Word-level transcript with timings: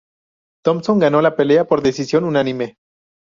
Thompson 0.65 0.97
ganó 0.97 1.21
la 1.21 1.35
pelea 1.35 1.65
por 1.67 1.83
decisión 1.83 2.23
unánime. 2.23 2.77